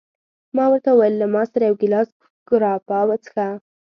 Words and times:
ما 0.55 0.65
ورته 0.69 0.89
وویل: 0.93 1.15
له 1.21 1.27
ما 1.33 1.43
سره 1.51 1.63
یو 1.67 1.75
ګیلاس 1.81 2.09
ګراپا 2.49 2.99
وڅښه. 3.07 3.47